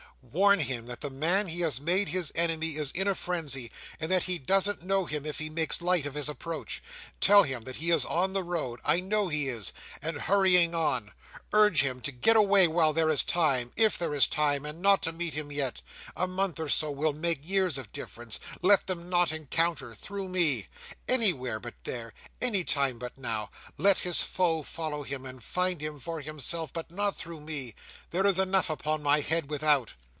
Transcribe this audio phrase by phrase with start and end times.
[0.23, 3.69] "Warn him that the man he has made his enemy is in a frenzy,
[3.99, 6.81] and that he doesn't know him if he makes light of his approach.
[7.19, 11.11] Tell him that he is on the road—I know he is!—and hurrying on.
[11.51, 15.33] Urge him to get away while there is time—if there is time—and not to meet
[15.33, 15.81] him yet.
[16.15, 18.39] A month or so will make years of difference.
[18.61, 20.67] Let them not encounter, through me.
[21.09, 22.13] Anywhere but there!
[22.39, 23.49] Any time but now!
[23.77, 27.73] Let his foe follow him, and find him for himself, but not through me!
[28.11, 29.95] There is enough upon my head without."